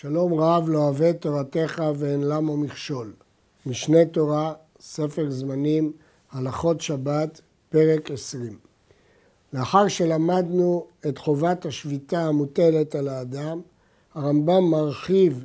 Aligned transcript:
שלום 0.00 0.34
רב 0.34 0.68
לא 0.68 0.78
אוהב 0.78 1.12
תורתך 1.12 1.82
ואין 1.96 2.20
למו 2.20 2.56
מכשול. 2.56 3.12
משנה 3.66 4.04
תורה, 4.04 4.52
ספר 4.80 5.30
זמנים, 5.30 5.92
הלכות 6.32 6.80
שבת, 6.80 7.40
פרק 7.68 8.10
20. 8.10 8.58
לאחר 9.52 9.88
שלמדנו 9.88 10.86
את 11.08 11.18
חובת 11.18 11.66
השביתה 11.66 12.20
המוטלת 12.20 12.94
על 12.94 13.08
האדם, 13.08 13.60
הרמב"ם 14.14 14.64
מרחיב 14.70 15.44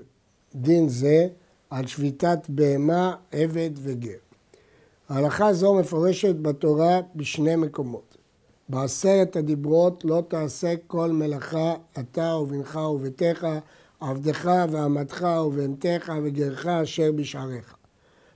דין 0.56 0.90
זה 0.90 1.28
על 1.70 1.88
שביתת 1.88 2.40
בהמה, 2.50 3.16
עבד 3.32 3.72
וגר. 3.76 4.18
ההלכה 5.10 5.54
זו 5.54 5.74
מפורשת 5.74 6.36
בתורה 6.36 7.00
בשני 7.16 7.56
מקומות. 7.56 8.18
בעשרת 8.70 9.36
הדיברות 9.36 10.06
לא 10.06 10.24
תעשה 10.28 10.74
כל 10.88 11.12
מלאכה 11.12 11.74
אתה 12.00 12.36
ובנך 12.36 12.76
וביתך 12.76 13.48
עבדך 14.00 14.52
ועמתך 14.72 15.28
ובהמתך 15.46 16.14
וגרך 16.24 16.66
אשר 16.66 17.12
בשעריך. 17.12 17.76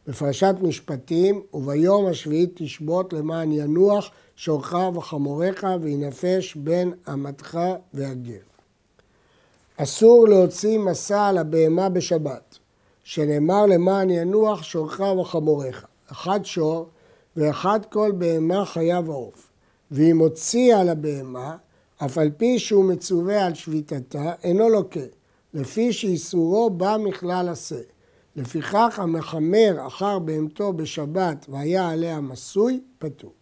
בפרשת 0.08 0.56
משפטים, 0.62 1.42
וביום 1.54 2.06
השביעי 2.06 2.48
תשבות 2.56 3.14
למען 3.14 3.52
ינוח 3.52 4.12
שורך 4.36 4.74
וחמוריך 4.96 5.68
וינפש 5.82 6.56
בין 6.56 6.94
אמתך 7.14 7.60
והגר. 7.94 8.40
אסור 9.78 10.28
להוציא 10.28 10.80
מסע 10.80 11.28
על 11.28 11.38
הבהמה 11.38 11.90
בשבת, 11.90 12.58
שנאמר 13.04 13.66
למען 13.66 14.10
ינוח 14.10 14.64
שורך 14.64 15.00
וחמוריך. 15.00 15.86
אחד 16.12 16.40
שור 16.44 16.90
ואחד 17.36 17.80
כל 17.90 18.12
בהמה 18.18 18.66
חייב 18.66 19.10
עוף. 19.10 19.52
ואם 19.92 20.18
הוציא 20.20 20.76
על 20.76 20.90
הבהמה, 20.90 21.56
אף 22.06 22.18
על 22.18 22.32
פי 22.38 22.60
שהוא 22.60 22.86
מצווה 22.86 23.46
על 23.46 23.54
שביתתה, 23.54 24.34
אינו 24.44 24.70
לוקה. 24.70 25.19
לפי 25.54 25.94
שאיסורו 25.94 26.70
בא 26.70 26.98
מכלל 27.00 27.50
עשה. 27.50 27.82
לפיכך 28.36 29.00
המחמר 29.00 29.88
אחר 29.88 30.20
בהמתו 30.20 30.74
בשבת 30.74 31.46
והיה 31.50 31.90
עליה 31.90 32.22
מסוי, 32.22 32.82
פטור. 33.00 33.34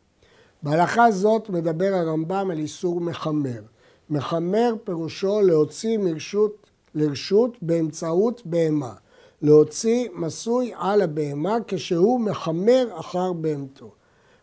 בהלכה 0.63 1.11
זאת 1.11 1.49
מדבר 1.49 1.93
הרמב"ם 1.93 2.51
על 2.51 2.57
איסור 2.57 3.01
מחמר. 3.01 3.61
מחמר 4.09 4.73
פירושו 4.83 5.41
להוציא 5.41 5.97
מרשות 5.97 6.69
לרשות 6.95 7.57
באמצעות 7.61 8.41
בהמה. 8.45 8.93
להוציא 9.41 10.09
מסוי 10.15 10.71
על 10.75 11.01
הבהמה 11.01 11.57
כשהוא 11.67 12.19
מחמר 12.19 12.87
אחר 12.99 13.33
בהמתו. 13.33 13.91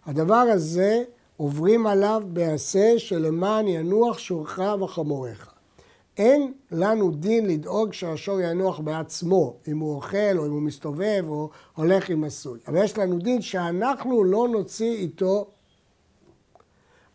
הדבר 0.07 0.35
הזה 0.35 1.05
עוברים 1.37 1.87
עליו 1.87 2.23
בעשה 2.27 2.98
שלמען 2.98 3.69
ינוח 3.69 4.19
שורך 4.19 4.61
וחמוריך. 4.81 5.54
אין 6.19 6.53
לנו 6.70 7.11
דין 7.11 7.47
לדאוג 7.47 7.93
שהשור 7.93 8.41
ינוח 8.41 8.81
בעצמו, 8.81 9.57
אם 9.69 9.79
הוא 9.79 9.95
אוכל 9.95 10.39
או 10.39 10.47
אם 10.47 10.51
הוא 10.51 10.62
מסתובב 10.62 11.25
או 11.29 11.51
הולך 11.75 12.11
עם 12.11 12.25
הסוי. 12.25 12.61
אבל 12.69 12.84
יש 12.84 12.98
לנו 12.98 13.19
דין 13.19 13.43
שאנחנו 13.43 14.25
לא 14.25 14.48
נוציא 14.48 14.92
איתו, 14.92 15.47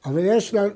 אבל 0.06 0.22
יש 0.26 0.54
לנו... 0.54 0.74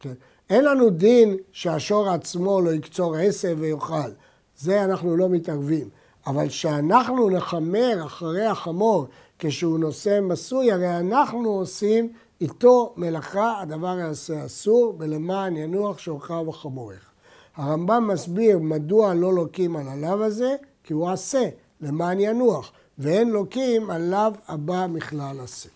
כן. 0.00 0.12
אין 0.50 0.64
לנו 0.64 0.90
דין 0.90 1.36
שהשור 1.52 2.08
עצמו 2.08 2.60
לא 2.60 2.70
יקצור 2.70 3.16
עשב 3.16 3.56
ויאכל, 3.60 4.10
זה 4.56 4.84
אנחנו 4.84 5.16
לא 5.16 5.28
מתערבים. 5.28 5.88
אבל 6.26 6.48
שאנחנו 6.48 7.30
נחמר 7.30 8.02
אחרי 8.06 8.46
החמור 8.46 9.06
כשהוא 9.38 9.78
נושא 9.78 10.20
מסוי, 10.22 10.72
הרי 10.72 10.98
אנחנו 10.98 11.48
עושים 11.48 12.12
איתו 12.42 12.92
מלאכה 12.96 13.60
הדבר 13.60 13.98
יעשה 13.98 14.46
אסור, 14.46 14.96
ולמען 14.98 15.56
ינוח 15.56 15.98
שורך 15.98 16.30
וחמורך. 16.48 17.10
הרמב"ם 17.56 18.08
מסביר 18.08 18.58
מדוע 18.58 19.14
לא 19.14 19.34
לוקים 19.34 19.76
על 19.76 19.88
הלאו 19.88 20.24
הזה, 20.24 20.56
כי 20.84 20.92
הוא 20.92 21.10
עשה, 21.10 21.48
למען 21.80 22.20
ינוח, 22.20 22.72
ואין 22.98 23.30
לוקים 23.30 23.90
על 23.90 24.02
לאו 24.02 24.30
הבא 24.48 24.86
מכלל 24.88 25.36
עשה. 25.42 25.68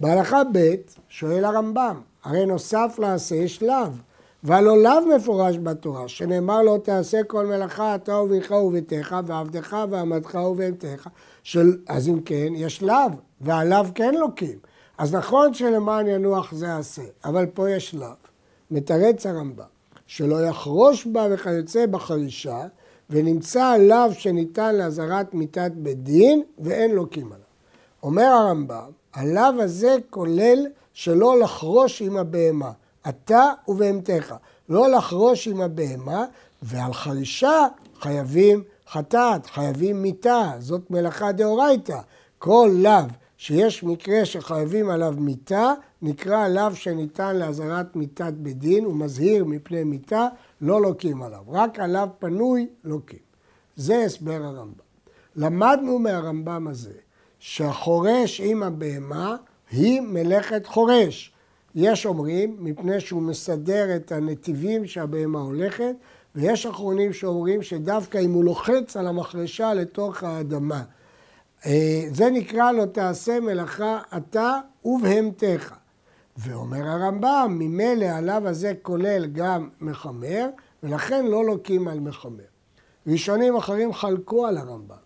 בהלכה 0.00 0.42
ב' 0.52 0.74
שואל 1.08 1.44
הרמב"ם, 1.44 2.00
הרי 2.24 2.46
נוסף 2.46 2.96
לעשה 2.98 3.34
יש 3.34 3.62
לאו, 3.62 3.90
והלא 4.42 4.82
לאו 4.82 5.06
מפורש 5.16 5.58
בתורה, 5.58 6.08
שנאמר 6.08 6.62
לו 6.62 6.78
תעשה 6.78 7.24
כל 7.24 7.46
מלאכה 7.46 7.94
אתה 7.94 8.14
ובנך 8.14 8.50
וביתך 8.50 9.16
ועבדך 9.26 9.76
ועמדך 9.90 10.34
ובהמתך, 10.34 11.08
של... 11.42 11.76
אז 11.88 12.08
אם 12.08 12.20
כן 12.20 12.52
יש 12.54 12.82
לאו, 12.82 13.10
והלאו 13.40 13.84
כן 13.94 14.14
לוקים. 14.14 14.69
אז 15.00 15.14
נכון 15.14 15.54
שלמען 15.54 16.06
ינוח 16.06 16.52
זה 16.52 16.76
עשה, 16.76 17.02
אבל 17.24 17.46
פה 17.46 17.70
יש 17.70 17.94
לאו. 17.94 18.08
מתרץ 18.70 19.26
הרמב"ם, 19.26 19.64
שלא 20.06 20.46
יחרוש 20.46 21.06
בה 21.06 21.26
וכיוצא 21.30 21.86
בחרישה, 21.86 22.66
ונמצא 23.10 23.76
לאו 23.76 24.12
שניתן 24.12 24.76
לאזהרת 24.76 25.34
מיתת 25.34 25.70
בית 25.74 26.02
דין, 26.02 26.42
ואין 26.58 26.90
לוקים 26.90 27.26
עליו. 27.26 27.46
אומר 28.02 28.22
הרמב"ם, 28.22 28.90
הלאו 29.14 29.62
הזה 29.62 29.96
כולל 30.10 30.66
שלא 30.92 31.40
לחרוש 31.40 32.02
עם 32.02 32.16
הבהמה, 32.16 32.72
אתה 33.08 33.52
ובהמתך. 33.68 34.34
לא 34.68 34.90
לחרוש 34.90 35.48
עם 35.48 35.60
הבהמה, 35.60 36.24
ועל 36.62 36.92
חרישה 36.92 37.66
חייבים 38.00 38.62
חטאת, 38.90 39.46
חייבים 39.46 40.02
מיתה, 40.02 40.52
זאת 40.58 40.90
מלאכה 40.90 41.32
דאורייתא. 41.32 41.98
כל 42.38 42.70
לאו 42.74 43.02
שיש 43.40 43.84
מקרה 43.84 44.24
שחייבים 44.24 44.90
עליו 44.90 45.14
מיתה, 45.18 45.72
נקרא 46.02 46.48
לאו 46.48 46.74
שניתן 46.74 47.36
לאזהרת 47.36 47.96
מיתת 47.96 48.32
בית 48.36 48.58
דין, 48.58 48.84
הוא 48.84 48.94
מזהיר 48.94 49.44
מפני 49.44 49.84
מיתה, 49.84 50.28
לא 50.60 50.82
לוקים 50.82 51.22
עליו. 51.22 51.42
רק 51.48 51.78
עליו 51.78 52.08
פנוי 52.18 52.66
לוקים. 52.84 53.18
זה 53.76 54.04
הסבר 54.04 54.42
הרמב"ם. 54.44 54.84
למדנו 55.36 55.98
מהרמב"ם 55.98 56.68
הזה 56.68 56.92
שהחורש 57.38 58.40
עם 58.40 58.62
הבהמה 58.62 59.36
היא 59.70 60.00
מלאכת 60.00 60.66
חורש. 60.66 61.32
יש 61.74 62.06
אומרים, 62.06 62.56
מפני 62.58 63.00
שהוא 63.00 63.22
מסדר 63.22 63.96
את 63.96 64.12
הנתיבים 64.12 64.86
שהבהמה 64.86 65.40
הולכת, 65.40 65.94
ויש 66.34 66.66
אחרונים 66.66 67.12
שאומרים 67.12 67.62
שדווקא 67.62 68.18
אם 68.18 68.32
הוא 68.32 68.44
לוחץ 68.44 68.96
על 68.96 69.06
המחרשה 69.06 69.74
לתוך 69.74 70.22
האדמה, 70.24 70.82
זה 72.12 72.30
נקרא 72.32 72.72
לא 72.72 72.84
תעשה 72.84 73.40
מלאכה 73.40 74.00
אתה 74.16 74.58
ובהמתך. 74.84 75.74
ואומר 76.36 76.88
הרמב"ם, 76.88 77.56
ממילא 77.58 78.04
הלאו 78.04 78.48
הזה 78.48 78.72
כולל 78.82 79.26
גם 79.26 79.68
מחמר, 79.80 80.48
ולכן 80.82 81.26
לא 81.26 81.44
לוקים 81.44 81.88
על 81.88 82.00
מחמר. 82.00 82.44
ראשונים 83.06 83.56
אחרים 83.56 83.92
חלקו 83.92 84.46
על 84.46 84.56
הרמב"ם, 84.56 84.96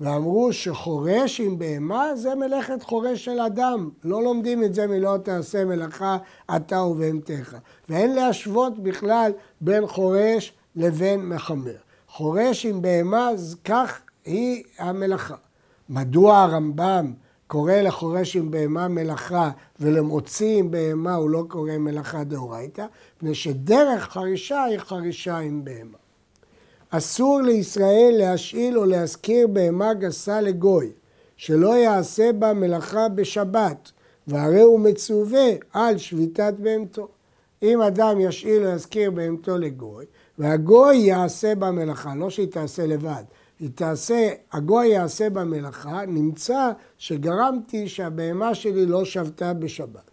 ואמרו 0.00 0.52
שחורש 0.52 1.40
עם 1.40 1.58
בהמה 1.58 2.16
זה 2.16 2.34
מלאכת 2.34 2.82
חורש 2.82 3.24
של 3.24 3.40
אדם. 3.40 3.90
לא 4.04 4.22
לומדים 4.22 4.64
את 4.64 4.74
זה 4.74 4.86
מלא 4.86 5.16
תעשה 5.16 5.64
מלאכה 5.64 6.16
אתה 6.56 6.82
ובהמתך. 6.82 7.56
ואין 7.88 8.14
להשוות 8.14 8.78
בכלל 8.78 9.32
בין 9.60 9.86
חורש 9.86 10.52
לבין 10.76 11.28
מחמר. 11.28 11.76
חורש 12.08 12.66
עם 12.66 12.82
בהמה, 12.82 13.30
כך 13.64 14.00
היא 14.24 14.62
המלאכה. 14.78 15.43
מדוע 15.88 16.42
הרמב"ם 16.42 17.12
קורא 17.46 17.72
לחורש 17.72 18.36
עם 18.36 18.50
בהמה 18.50 18.88
מלאכה 18.88 19.50
ולמוציא 19.80 20.58
עם 20.58 20.70
בהמה 20.70 21.14
הוא 21.14 21.30
לא 21.30 21.44
קורא 21.48 21.76
מלאכה 21.78 22.24
דאורייתא? 22.24 22.86
מפני 23.16 23.34
שדרך 23.34 24.02
חרישה 24.02 24.64
היא 24.64 24.78
חרישה 24.78 25.38
עם 25.38 25.64
בהמה. 25.64 25.98
אסור 26.90 27.40
לישראל 27.40 28.14
להשאיל 28.18 28.78
או 28.78 28.84
להזכיר 28.84 29.46
בהמה 29.46 29.94
גסה 29.94 30.40
לגוי, 30.40 30.92
שלא 31.36 31.76
יעשה 31.76 32.32
בה 32.32 32.52
מלאכה 32.52 33.08
בשבת, 33.08 33.90
והרי 34.26 34.60
הוא 34.60 34.80
מצווה 34.80 35.48
על 35.72 35.98
שביתת 35.98 36.54
בהמתו. 36.58 37.08
אם 37.62 37.80
אדם 37.80 38.20
ישאיל 38.20 38.66
או 38.66 38.70
יזכיר 38.70 39.10
בהמתו 39.10 39.58
לגוי, 39.58 40.04
והגוי 40.38 40.96
יעשה 40.96 41.54
בה 41.54 41.70
מלאכה, 41.70 42.14
לא 42.14 42.30
שהיא 42.30 42.48
תעשה 42.48 42.86
לבד, 42.86 43.24
היא 43.60 43.70
תעשה, 43.74 44.30
הגוי 44.52 44.86
יעשה 44.86 45.30
במלאכה, 45.30 46.06
נמצא 46.06 46.70
שגרמתי 46.98 47.88
שהבהמה 47.88 48.54
שלי 48.54 48.86
לא 48.86 49.04
שבתה 49.04 49.54
בשבת. 49.54 50.10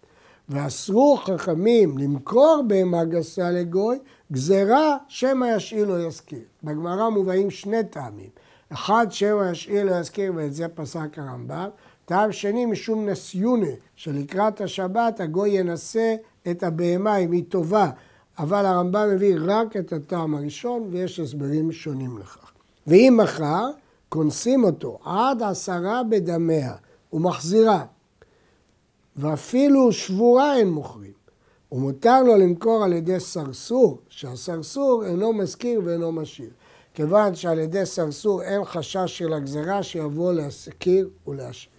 ואסרו 0.49 1.17
חכמים 1.17 1.97
למכור 1.97 2.63
בהמה 2.67 3.05
גסה 3.05 3.51
לגוי, 3.51 3.97
גזרה 4.31 4.97
שמא 5.07 5.45
ישאיל 5.55 5.91
או 5.91 5.99
יזכיר. 5.99 6.43
בגמרא 6.63 7.09
מובאים 7.09 7.49
שני 7.49 7.83
טעמים. 7.83 8.29
אחד 8.73 9.07
שמא 9.09 9.51
ישאיל 9.51 9.89
או 9.89 9.95
יזכיר, 9.99 10.33
ואת 10.35 10.53
זה 10.53 10.67
פסק 10.67 11.19
הרמב"ם. 11.19 11.69
טעם 12.05 12.31
שני 12.31 12.65
משום 12.65 13.09
נסיונה, 13.09 13.67
שלקראת 13.95 14.61
השבת 14.61 15.19
הגוי 15.19 15.49
ינסה 15.49 16.15
את 16.51 16.63
הבהמה 16.63 17.17
אם 17.17 17.31
היא 17.31 17.43
טובה. 17.49 17.89
אבל 18.39 18.65
הרמב"ם 18.65 19.09
מביא 19.13 19.35
רק 19.45 19.77
את 19.77 19.93
הטעם 19.93 20.35
הראשון, 20.35 20.87
ויש 20.91 21.19
הסברים 21.19 21.71
שונים 21.71 22.17
לכך. 22.17 22.51
ואם 22.91 23.19
מכר, 23.23 23.69
כונסים 24.09 24.63
אותו 24.63 24.99
עד 25.05 25.43
עשרה 25.43 26.01
בדמיה 26.09 26.75
ומחזירה. 27.13 27.85
ואפילו 29.15 29.91
שבורה 29.91 30.57
אין 30.57 30.69
מוכרים. 30.69 31.11
ומותר 31.71 32.23
לו 32.23 32.37
למכור 32.37 32.83
על 32.83 32.93
ידי 32.93 33.19
סרסור, 33.19 33.97
שהסרסור 34.09 35.05
אינו 35.05 35.33
מזכיר 35.33 35.81
ואינו 35.85 36.11
משאיר. 36.11 36.49
כיוון 36.93 37.35
שעל 37.35 37.59
ידי 37.59 37.85
סרסור 37.85 38.41
אין 38.41 38.65
חשש 38.65 39.17
של 39.17 39.33
הגזרה 39.33 39.83
שיבוא 39.83 40.33
להזכיר 40.33 41.09
ולהשאיר. 41.27 41.73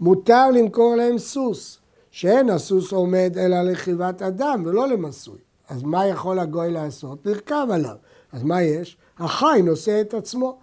מותר 0.00 0.50
למכור 0.50 0.96
להם 0.96 1.18
סוס, 1.18 1.78
שאין 2.10 2.50
הסוס 2.50 2.92
עומד 2.92 3.38
אלא 3.38 3.62
לרכיבת 3.62 4.22
אדם 4.22 4.62
ולא 4.66 4.88
למסוי. 4.88 5.38
אז 5.68 5.82
מה 5.82 6.06
יכול 6.06 6.38
הגוי 6.38 6.70
לעשות? 6.70 7.18
לרכב 7.24 7.66
עליו. 7.70 7.96
אז 8.32 8.42
מה 8.42 8.62
יש? 8.62 8.98
החי 9.18 9.60
נושא 9.64 10.00
את 10.00 10.14
עצמו. 10.14 10.58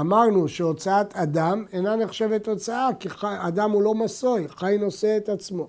אמרנו 0.00 0.48
שהוצאת 0.48 1.16
אדם 1.16 1.64
אינה 1.72 1.96
נחשבת 1.96 2.48
הוצאה, 2.48 2.88
כי 3.00 3.10
חי, 3.10 3.34
אדם 3.38 3.70
הוא 3.70 3.82
לא 3.82 3.94
מסוי, 3.94 4.48
חי 4.48 4.76
נושא 4.80 5.16
את 5.16 5.28
עצמו. 5.28 5.68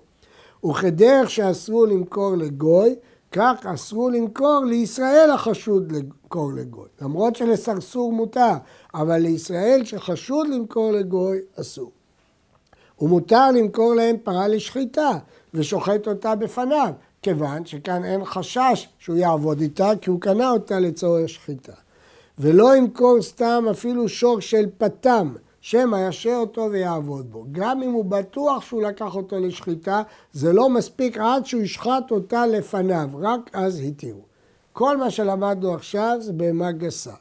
וכדרך 0.65 1.29
שאסרו 1.29 1.85
למכור 1.85 2.35
לגוי, 2.35 2.95
כך 3.31 3.65
אסרו 3.65 4.09
למכור 4.09 4.65
לישראל 4.67 5.29
החשוד 5.33 5.91
למכור 5.91 6.53
לגוי. 6.53 6.87
למרות 7.01 7.35
שלסרסור 7.35 8.13
מותר, 8.13 8.53
אבל 8.93 9.17
לישראל 9.17 9.81
שחשוד 9.85 10.47
למכור 10.47 10.91
לגוי 10.91 11.39
אסור. 11.61 11.91
ומותר 13.01 13.51
למכור 13.51 13.93
להם 13.93 14.15
פרה 14.23 14.47
לשחיטה 14.47 15.11
ושוחט 15.53 16.07
אותה 16.07 16.35
בפניו, 16.35 16.93
כיוון 17.21 17.65
שכאן 17.65 18.03
אין 18.03 18.25
חשש 18.25 18.87
שהוא 18.99 19.15
יעבוד 19.15 19.61
איתה, 19.61 19.91
כי 20.01 20.09
הוא 20.09 20.21
קנה 20.21 20.49
אותה 20.49 20.79
לצורך 20.79 21.29
שחיטה. 21.29 21.73
ולא 22.37 22.75
ימכור 22.75 23.21
סתם 23.21 23.65
אפילו 23.71 24.09
שור 24.09 24.39
של 24.39 24.65
פתם, 24.77 25.33
שמא 25.61 26.07
ישרה 26.09 26.37
אותו 26.37 26.67
ויעבוד 26.71 27.31
בו. 27.31 27.45
גם 27.51 27.83
אם 27.83 27.91
הוא 27.91 28.05
בטוח 28.05 28.65
שהוא 28.65 28.83
לקח 28.83 29.15
אותו 29.15 29.39
לשחיטה, 29.39 30.01
זה 30.33 30.53
לא 30.53 30.69
מספיק 30.69 31.17
עד 31.17 31.45
שהוא 31.45 31.61
ישחט 31.61 32.11
אותה 32.11 32.45
לפניו, 32.45 33.09
רק 33.19 33.49
אז 33.53 33.81
התירו. 33.87 34.21
כל 34.73 34.97
מה 34.97 35.09
שלמדנו 35.09 35.73
עכשיו 35.73 36.17
זה 36.19 36.33
בהמה 36.33 36.71
גסה. 36.71 37.13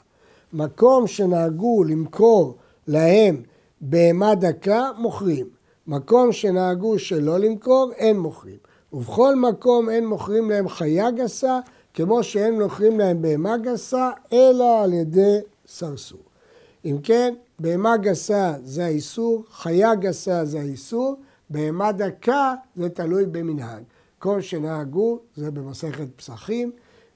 מקום 0.52 1.06
שנהגו 1.06 1.84
למכור 1.84 2.56
להם 2.86 3.42
בהמה 3.80 4.34
דקה, 4.34 4.90
מוכרים. 4.98 5.46
מקום 5.86 6.32
שנהגו 6.32 6.98
שלא 6.98 7.38
למכור, 7.38 7.92
אין 7.96 8.18
מוכרים. 8.18 8.56
ובכל 8.92 9.36
מקום 9.36 9.90
אין 9.90 10.06
מוכרים 10.06 10.50
להם 10.50 10.68
חיה 10.68 11.10
גסה, 11.10 11.58
כמו 11.94 12.22
שאין 12.22 12.62
מוכרים 12.62 12.98
להם 12.98 13.22
בהמה 13.22 13.56
גסה, 13.56 14.10
אלא 14.32 14.82
על 14.82 14.92
ידי 14.92 15.38
סרסור. 15.66 16.20
אם 16.84 16.96
כן, 17.02 17.34
בהמה 17.58 17.96
גסה 17.96 18.54
זה 18.64 18.84
האיסור, 18.84 19.44
חיה 19.50 19.94
גסה 19.94 20.44
זה 20.44 20.60
האיסור, 20.60 21.16
בהמה 21.50 21.92
דקה 21.92 22.54
זה 22.76 22.88
תלוי 22.88 23.26
במנהג. 23.26 23.82
כל 24.18 24.40
שנהגו 24.40 25.18
זה 25.36 25.50
במסכת 25.50 26.06
פסחים, 26.16 26.72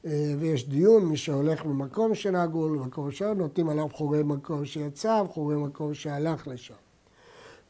אה, 0.06 0.34
ויש 0.38 0.68
דיון, 0.68 1.04
מי 1.04 1.16
שהולך 1.16 1.64
ממקום 1.64 2.14
שנהגו 2.14 2.68
למקום 2.68 3.10
שלו, 3.10 3.34
נותנים 3.34 3.68
עליו 3.68 3.86
חורי 3.92 4.22
מקום 4.22 4.64
שיצא 4.64 5.22
וחורי 5.24 5.56
מקום 5.56 5.94
שהלך 5.94 6.48
לשם. 6.48 6.74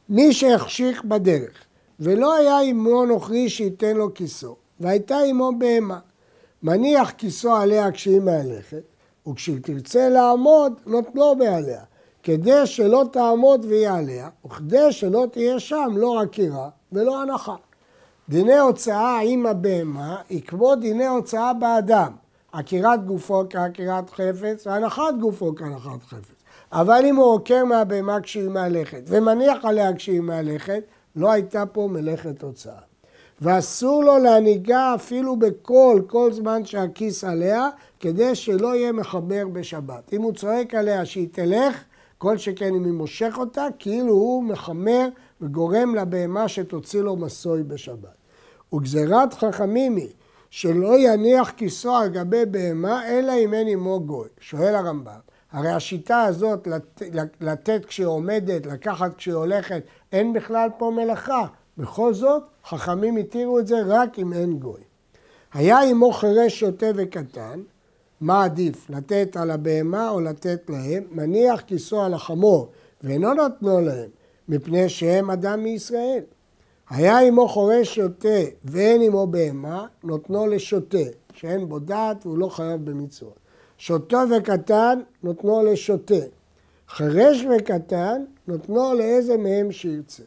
מי 0.09 0.33
שהחשיך 0.33 1.05
בדרך 1.05 1.65
ולא 2.01 2.35
היה 2.35 2.61
עמו 2.61 3.05
נוכרי 3.05 3.49
שייתן 3.49 3.97
לו 3.97 4.15
כיסו, 4.15 4.57
והייתה 4.81 5.19
עמו 5.19 5.53
בהמה, 5.59 5.99
מניח 6.67 7.11
כיסו 7.11 7.57
עליה 7.57 7.91
כשהיא 7.91 8.21
מהלכת, 8.21 8.83
וכשהיא 9.29 9.59
תרצה 9.63 10.09
לעמוד, 10.09 10.73
נותנו 10.87 11.35
מעליה, 11.35 11.81
כדי 12.23 12.67
שלא 12.67 13.05
תעמוד 13.13 13.65
והיא 13.65 13.89
עליה, 13.89 14.29
וכדי 14.47 14.93
שלא 14.93 15.27
תהיה 15.33 15.61
שם 15.61 15.95
לא 15.97 16.23
עקירה 16.23 16.69
ולא 16.93 17.23
הנחה. 17.23 17.55
דיני 18.29 18.59
הוצאה 18.59 19.21
עם 19.21 19.47
הבהמה 19.47 20.17
היא 20.29 20.43
כמו 20.43 20.75
דיני 20.75 21.07
הוצאה 21.07 21.53
באדם, 21.53 22.13
עקירת 22.53 23.07
גופו 23.07 23.45
כעקירת 23.51 24.11
חפץ 24.11 24.67
והנחת 24.67 25.15
גופו 25.21 25.55
כהנחת 25.57 26.03
חפץ. 26.03 26.35
אבל 26.73 27.03
אם 27.05 27.17
הוא 27.17 27.35
עוקר 27.35 27.65
מהבהמה 27.65 28.21
כשהיא 28.21 28.49
מהלכת 28.49 29.03
ומניח 29.07 29.65
עליה 29.65 29.97
כשהיא 29.97 30.21
מהלכת, 30.21 30.83
לא 31.17 31.33
הייתה 31.33 31.67
פה 31.67 31.89
מלאכת 31.91 32.43
הוצאה. 32.43 32.81
ואסור 33.41 34.05
לו 34.05 34.19
להנהיגה 34.19 34.95
אפילו 34.95 35.37
בקול, 35.37 36.03
כל 36.07 36.33
זמן 36.33 36.65
שהכיס 36.65 37.25
עליה, 37.25 37.69
כדי 38.01 38.35
שלא 38.35 38.77
יהיה 38.77 38.93
מחבר 38.93 39.49
בשבת. 39.53 40.13
אם 40.13 40.23
הוא 40.23 40.33
צועק 40.33 40.75
עליה 40.75 41.05
שהיא 41.07 41.29
תלך, 41.33 41.85
כל 42.19 42.39
שכן 42.39 42.75
אם 42.75 42.85
היא 42.85 42.93
מושך 42.93 43.35
אותה, 43.39 43.67
כאילו 43.79 44.13
הוא 44.13 44.45
מחמר 44.45 45.09
וגורם 45.41 45.95
לבהמה 45.95 46.49
שתוציא 46.49 47.01
לו 47.01 47.17
מסוי 47.17 47.63
בשבת. 47.63 48.17
וגזירת 48.73 49.35
חכמים 49.35 49.97
היא 49.97 50.13
שלא 50.51 50.99
יניח 50.99 51.51
כיסו 51.51 51.97
על 51.97 52.09
גבי 52.09 52.47
בהמה, 52.47 53.09
אלא 53.09 53.33
אם 53.45 53.55
אין 53.55 53.69
עמו 53.69 54.01
גוי. 54.01 54.29
שואל 54.41 54.75
הרמב"ם, 54.75 55.19
הרי 55.53 55.71
השיטה 55.71 56.23
הזאת 56.23 56.67
לת, 56.67 57.03
לתת 57.41 57.85
כשהיא 57.85 58.07
עומדת, 58.07 58.67
לקחת 58.67 59.15
כשהיא 59.17 59.35
הולכת, 59.35 59.83
אין 60.13 60.33
בכלל 60.33 60.69
פה 60.79 60.93
מלאכה. 60.97 61.47
בכל 61.79 62.15
זאת, 62.15 62.43
חכמים 62.65 63.17
התירו 63.17 63.59
את 63.59 63.67
זה 63.67 63.77
רק 63.87 64.19
אם 64.19 64.33
אין 64.33 64.59
גוי. 64.59 64.81
היה 65.55 65.81
עמו 65.81 66.13
חירש 66.13 66.61
שוטה 66.61 66.87
וקטן, 66.95 67.61
מה 68.21 68.45
עדיף, 68.45 68.91
לתת 68.91 69.37
על 69.37 69.51
הבהמה 69.51 70.11
או 70.11 70.21
לתת 70.21 70.71
להם? 70.71 71.05
מניח 71.11 71.61
כיסו 71.61 72.03
על 72.03 72.15
החמור 72.15 72.69
ואינו 73.03 73.35
נותנו 73.35 73.81
להם, 73.81 74.11
מפני 74.49 74.89
שהם 74.89 75.31
אדם 75.31 75.63
מישראל. 75.63 76.23
היה 76.91 77.19
עמו 77.19 77.49
חורש 77.49 77.95
שוטה 77.95 78.39
ואין 78.65 79.03
עמו 79.03 79.27
בהמה, 79.27 79.87
נותנו 80.05 80.47
לשוטה, 80.47 80.99
שאין 81.33 81.69
בו 81.69 81.79
דעת 81.79 82.27
והוא 82.27 82.39
לא 82.39 82.49
חייב 82.49 82.91
במצוות. 82.91 83.39
שוטו 83.79 84.19
וקטן, 84.37 85.01
נותנו 85.23 85.63
לשוטה. 85.63 86.25
חירש 86.89 87.45
וקטן, 87.45 88.25
נותנו 88.49 88.95
לאיזה 88.95 89.37
מהם 89.37 89.73
שירצה. 89.73 90.23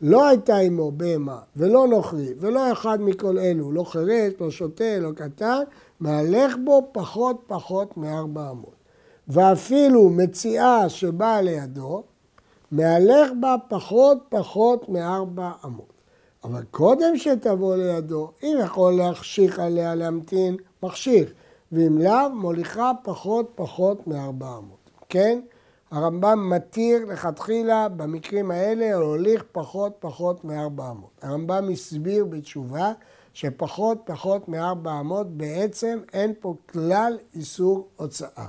לא 0.00 0.28
הייתה 0.28 0.56
עמו 0.56 0.90
בהמה 0.90 1.38
ולא 1.56 1.88
נוכרי 1.88 2.34
ולא 2.40 2.72
אחד 2.72 3.00
מכל 3.00 3.38
אלו, 3.38 3.72
לא 3.72 3.84
חירש, 3.84 4.32
לא 4.40 4.50
שוטה, 4.50 4.98
לא 4.98 5.12
קטן, 5.12 5.62
מהלך 6.00 6.56
בו 6.64 6.88
פחות 6.92 7.44
פחות 7.46 7.96
מארבע 7.96 8.50
אמות. 8.50 8.74
ואפילו 9.28 10.10
מציאה 10.10 10.88
שבאה 10.88 11.40
לידו, 11.40 12.02
מהלך 12.70 13.30
בה 13.40 13.56
פחות 13.68 14.18
פחות 14.28 14.88
מארבע 14.88 15.50
אמות. 15.64 15.92
אבל 16.44 16.62
קודם 16.70 17.16
שתבוא 17.16 17.76
לידו, 17.76 18.30
אם 18.42 18.56
יכול 18.60 18.92
להחשיך 18.92 19.58
עליה 19.58 19.94
להמתין, 19.94 20.56
מחשיך. 20.82 21.32
ואם 21.72 21.98
לאו, 21.98 22.30
מוליכה 22.34 22.92
פחות 23.02 23.52
פחות 23.54 24.06
מארבע 24.06 24.48
אמות. 24.48 24.90
כן? 25.08 25.40
הרמב"ם 25.94 26.50
מתיר 26.50 27.04
לכתחילה 27.04 27.88
במקרים 27.88 28.50
האלה 28.50 28.90
להוליך 28.90 29.44
פחות 29.52 29.96
פחות 29.98 30.44
מארבע 30.44 30.90
אמות. 30.90 31.10
הרמב"ם 31.22 31.68
הסביר 31.72 32.24
בתשובה 32.24 32.92
שפחות 33.32 33.98
פחות 34.04 34.48
מארבע 34.48 35.00
אמות 35.00 35.36
בעצם 35.36 35.98
אין 36.12 36.32
פה 36.40 36.54
כלל 36.66 37.18
איסור 37.34 37.88
הוצאה. 37.96 38.46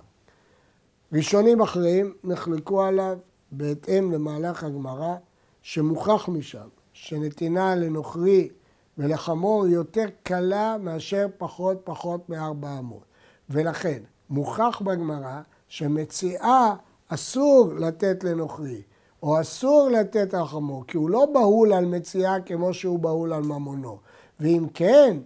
ראשונים 1.14 1.62
אחרים 1.62 2.14
נחלקו 2.24 2.84
עליו 2.84 3.18
בהתאם 3.52 4.12
למהלך 4.12 4.64
הגמרא 4.64 5.16
שמוכח 5.62 6.30
משם 6.30 6.68
שנתינה 6.94 7.76
לנוכרי 7.76 8.50
ולחמור 8.98 9.68
יותר 9.68 10.06
קלה 10.24 10.78
מאשר 10.80 11.28
פחות 11.38 11.78
פחות 11.84 12.30
מארבע 12.30 12.80
אמות. 12.80 13.06
ולכן 13.50 14.00
מוכח 14.30 14.82
בגמרא 14.86 15.42
שמציאה 15.68 16.76
אסור 17.08 17.74
לתת 17.74 18.24
לנוכרי, 18.24 18.82
או 19.24 19.42
אסור 19.42 19.90
לתת 19.92 20.34
על 20.34 20.46
חמור, 20.46 20.84
כי 20.88 20.98
הוא 20.98 21.10
לא 21.10 21.26
בהול 21.34 21.74
על 21.74 21.86
מציאה 21.86 22.42
כמו 22.42 22.74
שהוא 22.74 23.00
בהול 23.00 23.34
על 23.34 23.44
ממונו. 23.44 23.98
ואם 24.40 24.66
כן, 24.74 25.18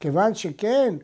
כיוון 0.00 0.34
שכן, 0.34 0.94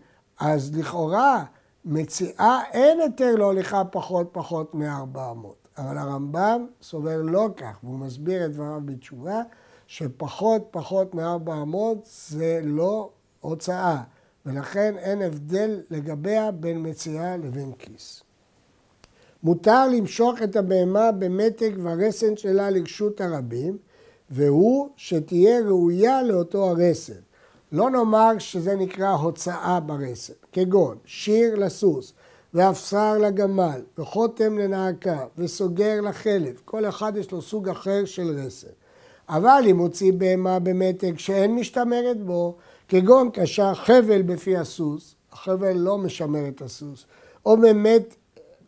אז 0.40 0.76
לכאורה 0.76 1.45
מציאה 1.85 2.61
אין 2.73 3.00
היתר 3.00 3.37
להוליכה 3.37 3.85
פחות 3.85 4.28
פחות 4.33 4.75
מ-400. 4.75 5.64
אבל 5.78 5.99
הרמב"ם 5.99 6.66
סובר 6.83 7.23
לא 7.23 7.49
כך, 7.57 7.78
והוא 7.85 7.99
מסביר 7.99 8.47
את 8.47 8.52
דבריו 8.52 8.81
בתשובה, 8.85 9.43
שפחות 9.87 10.62
פחות 10.71 11.14
מ-400 11.14 11.76
זה 12.04 12.61
לא 12.62 13.11
הוצאה, 13.40 14.02
ולכן 14.47 14.95
אין 14.99 15.23
הבדל 15.23 15.81
לגביה 15.90 16.50
בין 16.50 16.87
מציאה 16.90 17.37
לבין 17.37 17.73
כיס. 17.78 18.23
מותר 19.45 19.89
למשוך 19.89 20.43
את 20.43 20.57
הבהמה 20.57 21.13
במתג 21.13 21.71
והרסן 21.83 22.37
שלה 22.37 22.71
לרשות 22.71 23.21
הרבים, 23.21 23.79
והוא 24.31 24.89
שתהיה 24.97 25.61
ראויה 25.61 26.23
לאותו 26.23 26.71
הרסן. 26.71 27.21
לא 27.73 27.91
נאמר 27.91 28.39
שזה 28.39 28.77
נקרא 28.77 29.11
הוצאה 29.11 29.81
ברסן, 29.81 30.33
כגון 30.53 30.97
שיר 31.05 31.55
לסוס, 31.55 32.13
ואפסר 32.55 33.19
לגמל, 33.19 33.81
וחותם 33.99 34.59
לנעקה, 34.59 35.27
וסוגר 35.39 36.01
לחלב, 36.01 36.61
כל 36.65 36.89
אחד 36.89 37.17
יש 37.17 37.33
לו 37.33 37.43
סוג 37.43 37.69
אחר 37.69 38.05
של 38.05 38.39
רסן. 38.39 38.69
אבל 39.29 39.63
אם 39.67 39.79
הוציא 39.79 40.13
בהמה 40.13 40.59
במתג 40.59 41.19
שאין 41.19 41.55
משתמרת 41.55 42.21
בו, 42.21 42.57
כגון 42.89 43.31
קשר 43.33 43.75
חבל 43.75 44.23
בפי 44.23 44.57
הסוס, 44.57 45.15
החבל 45.33 45.73
לא 45.73 45.99
משמר 45.99 46.49
את 46.49 46.63
הסוס, 46.63 47.07
או 47.47 47.57
באמת 47.57 48.15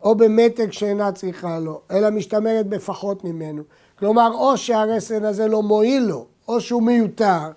או 0.07 0.15
במתג 0.15 0.71
שאינה 0.71 1.11
צריכה 1.11 1.59
לו, 1.59 1.81
אלא 1.91 2.09
משתמרת 2.09 2.67
בפחות 2.67 3.23
ממנו. 3.23 3.63
כלומר, 3.99 4.31
או 4.33 4.57
שהרסן 4.57 5.25
הזה 5.25 5.47
לא 5.47 5.63
מועיל 5.63 6.03
לו, 6.03 6.25
או 6.47 6.61
שהוא 6.61 6.83
מיותר, 6.83 7.51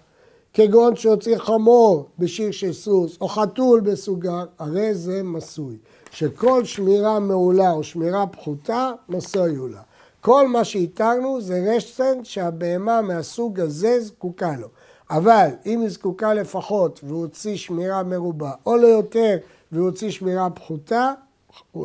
כגון 0.55 0.97
שהוציא 0.97 1.39
חמור 1.39 2.09
בשיר 2.19 2.51
של 2.51 2.73
סוס, 2.73 3.19
או 3.21 3.29
חתול 3.29 3.81
בסוגר, 3.81 4.45
הרי 4.59 4.95
זה 4.95 5.23
מסוי. 5.23 5.77
שכל 6.11 6.65
שמירה 6.65 7.19
מעולה 7.19 7.71
או 7.71 7.83
שמירה 7.83 8.27
פחותה, 8.27 8.91
מסוי 9.09 9.57
הוא 9.57 9.69
לה. 9.69 9.81
כל 10.21 10.49
מה 10.49 10.65
שהתרנו 10.65 11.41
זה 11.41 11.75
רסן 11.77 12.25
שהבהמה 12.25 13.03
מהסוג 13.03 13.61
הזה 13.61 14.01
זקוקה 14.01 14.53
לו. 14.59 14.69
אבל 15.11 15.49
אם 15.67 15.81
היא 15.81 15.89
זקוקה 15.89 16.35
לפחות 16.35 17.01
והוא 17.03 17.21
הוציא 17.21 17.57
שמירה 17.57 18.03
מרובה, 18.03 18.53
או 18.67 18.77
ליותר 18.77 19.37
והוא 19.73 19.87
הוציא 19.87 20.11
שמירה 20.11 20.51
פחותה, 20.51 21.13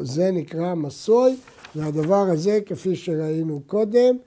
זה 0.01 0.31
נקרא 0.31 0.75
מסוי, 0.75 1.35
והדבר 1.75 2.25
הזה, 2.33 2.59
כפי 2.65 2.95
שראינו 2.95 3.61
קודם, 3.67 4.17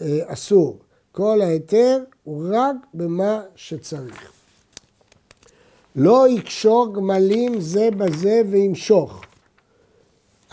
אה, 0.00 0.18
אסור. 0.26 0.78
כל 1.12 1.40
ההיתר 1.42 1.98
הוא 2.24 2.44
רק 2.52 2.76
במה 2.94 3.42
שצריך. 3.56 4.32
לא 5.96 6.28
יקשור 6.28 6.94
גמלים 6.94 7.60
זה 7.60 7.88
בזה 7.90 8.42
וימשוך. 8.50 9.24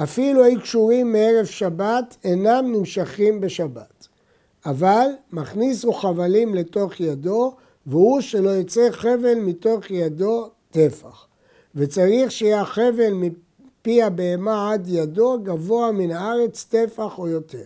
אפילו 0.03 0.43
היו 0.43 0.61
קשורים 0.61 1.11
מערב 1.11 1.45
שבת, 1.45 2.17
אינם 2.23 2.71
נמשכים 2.71 3.41
בשבת. 3.41 4.07
אבל 4.65 5.07
מכניס 5.31 5.85
חבלים 5.93 6.55
לתוך 6.55 6.99
ידו, 6.99 7.55
והוא 7.85 8.21
שלא 8.21 8.57
יצא 8.57 8.91
חבל 8.91 9.35
מתוך 9.35 9.91
ידו 9.91 10.49
טפח. 10.71 11.27
וצריך 11.75 12.31
שיהיה 12.31 12.65
חבל 12.65 13.13
פי 13.81 14.03
הבהמה 14.03 14.71
עד 14.71 14.87
ידו 14.87 15.39
גבוה 15.43 15.91
מן 15.91 16.11
הארץ 16.11 16.63
טפח 16.63 17.19
או 17.19 17.27
יותר. 17.27 17.65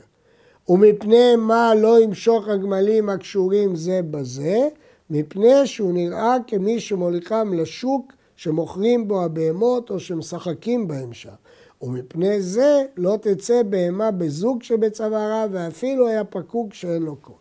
ומפני 0.69 1.35
מה 1.35 1.75
לא 1.75 1.99
ימשוך 1.99 2.47
הגמלים 2.47 3.09
הקשורים 3.09 3.75
זה 3.75 4.01
בזה? 4.11 4.67
מפני 5.09 5.67
שהוא 5.67 5.93
נראה 5.93 6.35
כמי 6.47 6.79
שמוליכם 6.79 7.53
לשוק 7.53 8.13
שמוכרים 8.35 9.07
בו 9.07 9.23
הבהמות 9.23 9.89
או 9.89 9.99
שמשחקים 9.99 10.87
בהם 10.87 11.13
שם. 11.13 11.29
ומפני 11.81 12.41
זה 12.41 12.85
לא 12.97 13.17
תצא 13.21 13.63
בהמה 13.63 14.11
בזוג 14.11 14.63
שבצווארה 14.63 15.45
ואפילו 15.51 16.07
היה 16.07 16.23
פקוק 16.23 16.73
שאין 16.73 17.03
לו 17.03 17.15
קול. 17.15 17.35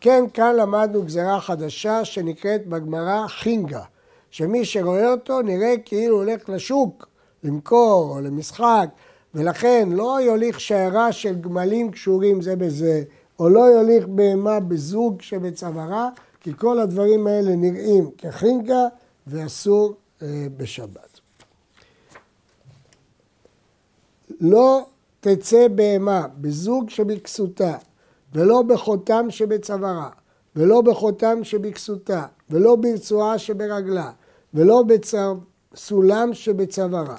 כן, 0.00 0.24
כאן 0.34 0.56
למדנו 0.56 1.02
גזירה 1.02 1.40
חדשה 1.40 2.04
שנקראת 2.04 2.66
בגמרא 2.66 3.26
חינגה, 3.26 3.82
שמי 4.30 4.64
שרואה 4.64 5.12
אותו 5.12 5.42
נראה 5.42 5.74
כאילו 5.84 6.16
הולך 6.16 6.48
לשוק 6.48 7.08
למכור 7.44 8.10
או 8.10 8.20
למשחק, 8.20 8.88
ולכן 9.34 9.88
לא 9.92 10.18
יוליך 10.20 10.60
שיירה 10.60 11.12
של 11.12 11.34
גמלים 11.40 11.90
קשורים 11.90 12.42
זה 12.42 12.56
בזה, 12.56 13.02
או 13.38 13.48
לא 13.48 13.60
יוליך 13.60 14.06
בהמה 14.06 14.60
בזוג 14.60 15.22
שבצווארה, 15.22 16.08
כי 16.40 16.52
כל 16.56 16.78
הדברים 16.78 17.26
האלה 17.26 17.56
נראים 17.56 18.10
כחינקה 18.18 18.86
ואסור 19.26 19.94
אה, 20.22 20.46
בשבת. 20.56 21.20
לא 24.40 24.86
תצא 25.20 25.68
בהמה 25.68 26.26
בזוג 26.40 26.90
שבכסותה, 26.90 27.76
ולא 28.32 28.62
בחותם 28.62 29.26
שבצווארה, 29.30 30.10
ולא 30.56 30.80
בחותם 30.80 31.44
שבכסותה, 31.44 32.26
ולא 32.50 32.76
ברצועה 32.76 33.38
שברגלה, 33.38 34.10
ולא 34.54 34.84
בסולם 35.72 36.34
שבצווארה, 36.34 37.16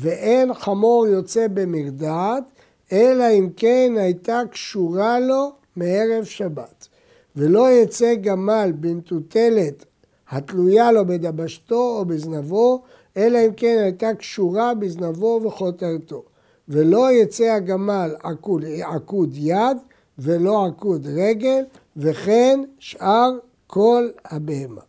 ואין 0.00 0.54
חמור 0.54 1.06
יוצא 1.06 1.46
במרדעת, 1.54 2.44
אלא 2.92 3.24
אם 3.38 3.48
כן 3.56 3.92
הייתה 3.96 4.42
קשורה 4.50 5.20
לו 5.20 5.52
מערב 5.76 6.24
שבת. 6.24 6.88
ולא 7.36 7.72
יצא 7.72 8.14
גמל 8.14 8.72
במטוטלת 8.80 9.84
התלויה 10.30 10.92
לו 10.92 11.06
בדבשתו 11.06 11.96
או 11.98 12.04
בזנבו, 12.04 12.82
אלא 13.16 13.38
אם 13.46 13.52
כן 13.56 13.78
הייתה 13.82 14.14
קשורה 14.14 14.74
בזנבו 14.74 15.40
וחותרתו. 15.44 16.22
ולא 16.68 17.12
יצא 17.12 17.44
הגמל 17.44 18.10
עקוד, 18.22 18.64
עקוד 18.82 19.30
יד 19.34 19.76
ולא 20.18 20.66
עקוד 20.66 21.06
רגל, 21.06 21.64
וכן 21.96 22.60
שאר 22.78 23.30
כל 23.66 24.08
הבהמה. 24.24 24.80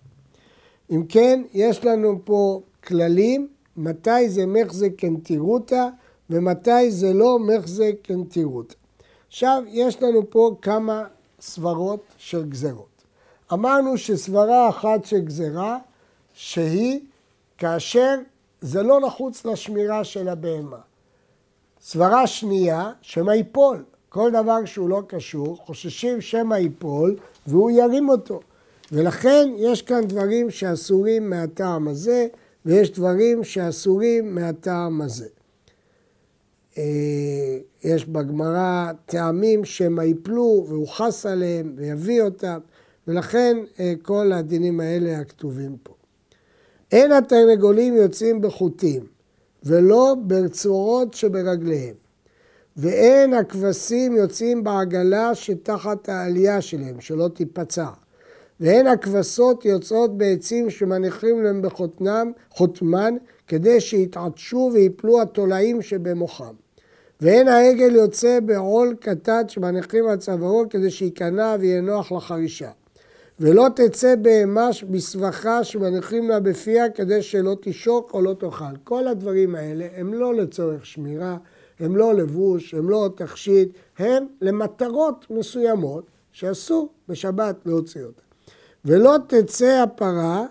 אם 0.91 1.03
כן, 1.09 1.41
יש 1.53 1.85
לנו 1.85 2.19
פה 2.23 2.61
כללים 2.87 3.47
מתי 3.79 4.29
זה 4.29 4.45
מחזק 4.45 4.95
קנטירותא 4.97 5.87
ומתי 6.29 6.91
זה 6.91 7.13
לא 7.13 7.39
מחזק 7.39 7.93
קנטירותא. 8.01 8.75
עכשיו, 9.27 9.63
יש 9.67 10.03
לנו 10.03 10.29
פה 10.29 10.55
כמה 10.61 11.03
סברות 11.41 12.03
של 12.17 12.45
גזרות. 12.49 13.03
אמרנו 13.53 13.97
שסברה 13.97 14.69
אחת 14.69 15.05
של 15.05 15.19
גזרה, 15.19 15.77
שהיא 16.33 16.99
כאשר 17.57 18.15
זה 18.61 18.83
לא 18.83 18.99
נחוץ 18.99 19.45
לשמירה 19.45 20.03
של 20.03 20.29
הבהמה. 20.29 20.79
סברה 21.81 22.27
שנייה, 22.27 22.91
שמא 23.01 23.31
ייפול. 23.31 23.83
כל 24.09 24.31
דבר 24.31 24.65
שהוא 24.65 24.89
לא 24.89 25.01
קשור, 25.07 25.57
חוששים 25.57 26.21
שמא 26.21 26.55
ייפול 26.55 27.15
והוא 27.47 27.71
ירים 27.71 28.09
אותו. 28.09 28.39
ולכן 28.91 29.49
יש 29.57 29.81
כאן 29.81 30.07
דברים 30.07 30.51
שאסורים 30.51 31.29
מהטעם 31.29 31.87
הזה, 31.87 32.27
ויש 32.65 32.91
דברים 32.91 33.43
שאסורים 33.43 34.35
מהטעם 34.35 35.01
הזה. 35.01 35.27
אה, 36.77 37.57
יש 37.83 38.05
בגמרא 38.05 38.91
טעמים 39.05 39.65
שמא 39.65 40.01
יפלו 40.01 40.65
והוא 40.67 40.87
חס 40.87 41.25
עליהם 41.25 41.73
ויביא 41.75 42.21
אותם, 42.21 42.59
ולכן 43.07 43.57
אה, 43.79 43.93
כל 44.01 44.31
הדינים 44.31 44.79
האלה 44.79 45.19
הכתובים 45.19 45.77
פה. 45.83 45.93
אין 46.91 47.11
התרנגולים 47.11 47.95
יוצאים 47.95 48.41
בחוטים, 48.41 49.05
ולא 49.63 50.15
ברצורות 50.21 51.13
שברגליהם, 51.13 51.95
ואין 52.77 53.33
הכבשים 53.33 54.15
יוצאים 54.15 54.63
בעגלה 54.63 55.35
שתחת 55.35 56.09
העלייה 56.09 56.61
שלהם, 56.61 57.01
שלא 57.01 57.27
תיפצע. 57.27 57.89
והן 58.59 58.87
הכבשות 58.87 59.65
יוצאות 59.65 60.17
בעצים 60.17 60.69
שמניחים 60.69 61.43
להם 61.43 61.61
בחותנם, 61.61 62.31
חותמן, 62.49 63.15
כדי 63.47 63.81
שיתעטשו 63.81 64.71
ויפלו 64.73 65.21
התולעים 65.21 65.81
שבמוחם. 65.81 66.53
והן 67.21 67.47
העגל 67.47 67.95
יוצא 67.95 68.39
בעול 68.39 68.95
קטן 68.99 69.41
שמניחים 69.47 70.07
על 70.07 70.17
צווארו 70.17 70.63
כדי 70.69 70.91
שייכנע 70.91 71.55
ויהיה 71.59 71.81
נוח 71.81 72.11
לחרישה. 72.11 72.69
ולא 73.39 73.67
תצא 73.75 74.15
בהמה 74.15 74.69
בסבכה 74.89 75.63
שמניחים 75.63 76.29
לה 76.29 76.39
בפיה 76.39 76.89
כדי 76.89 77.21
שלא 77.21 77.57
תשוק 77.61 78.13
או 78.13 78.21
לא 78.21 78.33
תאכל. 78.33 78.75
כל 78.83 79.07
הדברים 79.07 79.55
האלה 79.55 79.87
הם 79.95 80.13
לא 80.13 80.35
לצורך 80.35 80.85
שמירה, 80.85 81.37
הם 81.79 81.95
לא 81.95 82.13
לבוש, 82.13 82.73
הם 82.73 82.89
לא 82.89 83.09
תכשיט, 83.15 83.69
הם 83.97 84.25
למטרות 84.41 85.25
מסוימות 85.29 86.05
שאסור 86.31 86.89
בשבת 87.07 87.55
להוציא 87.65 88.03
אותן. 88.03 88.28
ולא 88.85 89.15
תצא 89.27 89.83
הפרה 89.83 90.45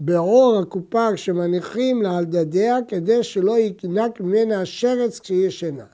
בעור 0.00 0.58
הקופה 0.62 1.16
שמניחים 1.16 2.02
לה 2.02 2.18
על 2.18 2.24
דדיה 2.24 2.76
כדי 2.88 3.22
שלא 3.22 3.56
ינק 3.58 4.20
ממנה 4.20 4.60
השרץ 4.60 5.20
כשהיא 5.20 5.46
ישנה. 5.46 5.84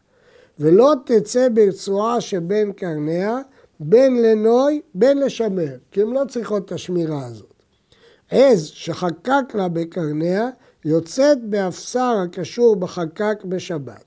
ולא 0.58 0.94
תצא 1.04 1.48
ברצועה 1.48 2.20
שבין 2.20 2.72
קרניה 2.72 3.38
בין 3.80 4.22
לנוי 4.22 4.80
בין 4.94 5.18
לשמר, 5.18 5.76
כי 5.92 6.02
הן 6.02 6.08
לא 6.08 6.22
צריכות 6.28 6.64
את 6.64 6.72
השמירה 6.72 7.26
הזאת. 7.26 7.52
עז 8.30 8.64
שחקק 8.66 9.54
לה 9.54 9.68
בקרניה 9.68 10.48
יוצאת 10.84 11.44
באפסר 11.44 12.16
הקשור 12.24 12.76
בחקק 12.76 13.44
בשבת. 13.44 14.04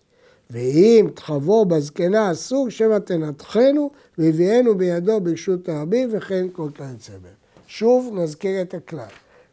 ואם 0.50 1.08
תחבו 1.16 1.66
בזקנה 1.66 2.32
אסור 2.32 2.70
שמא 2.70 3.00
תנתחנו 3.00 3.92
והביאנו 4.18 4.78
בידו 4.78 5.22
ברשות 5.22 5.70
הרבים 5.70 6.10
וכן 6.12 6.48
כל 6.52 6.70
כיוצא 6.76 7.14
בהם. 7.14 7.41
שוב 7.74 8.10
נזכיר 8.14 8.62
את 8.62 8.74
הכלל. 8.74 9.06